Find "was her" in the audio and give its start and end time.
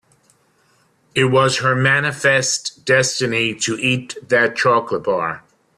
1.25-1.75